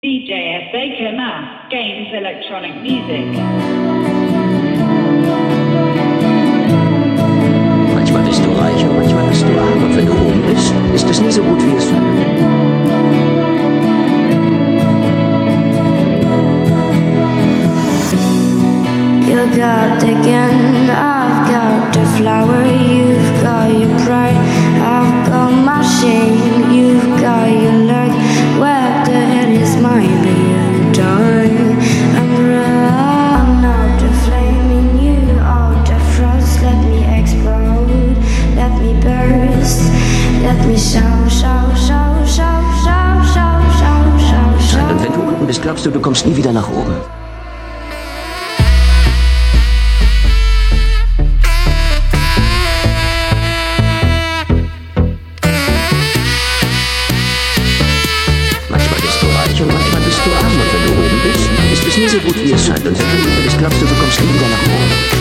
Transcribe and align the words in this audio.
DJ 0.00 0.70
Bakermat 0.70 1.68
Games 1.70 2.14
Electronic 2.14 2.72
Music. 2.82 3.26
Manchmal 7.96 8.22
bist 8.22 8.44
du 8.44 8.50
reich 8.52 8.84
und 8.84 8.94
manchmal 8.94 9.26
bist 9.26 9.42
du 9.42 9.58
arm. 9.58 9.82
Und 9.82 9.96
wenn 9.96 10.06
du 10.06 10.12
oben 10.12 10.40
bist, 10.46 10.72
ist 10.94 11.10
es 11.10 11.20
nie 11.20 11.32
so 11.32 11.42
gut, 11.42 11.60
wie 11.66 11.74
es 11.74 11.90
fand. 11.90 12.06
You 19.26 19.46
got 19.56 20.00
the 20.00 20.14
bist, 45.48 45.62
glaubst 45.62 45.86
du, 45.86 45.90
du 45.90 45.98
kommst 45.98 46.26
nie 46.26 46.36
wieder 46.36 46.52
nach 46.52 46.68
oben. 46.68 46.94
Manchmal 58.68 59.00
bist 59.00 59.22
du 59.22 59.26
reich 59.26 59.62
und 59.62 59.72
manchmal 59.72 60.02
bist 60.02 60.20
du 60.22 60.30
arm. 60.32 60.52
Und 60.52 60.70
wenn 60.70 60.84
du 60.84 60.92
oben 60.92 61.20
bist, 61.22 61.48
ist 61.72 61.88
es 61.88 61.96
nie 61.96 62.08
so 62.08 62.18
gut, 62.18 62.36
wie 62.44 62.52
es 62.52 62.66
scheint. 62.66 62.86
Und 62.86 62.98
wenn 62.98 63.22
du 63.24 63.42
bist, 63.42 63.56
glaubst 63.56 63.80
du, 63.80 63.86
du 63.86 63.94
kommst 63.94 64.20
nie 64.20 64.34
wieder 64.34 64.48
nach 64.48 64.62
oben. 64.64 65.17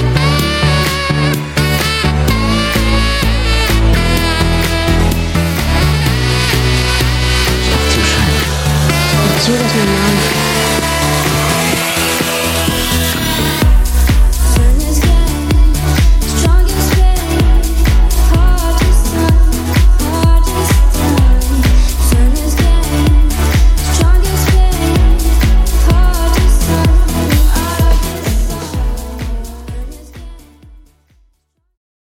mentiras, 9.48 9.76
mi 9.76 9.82
mano. 9.82 10.97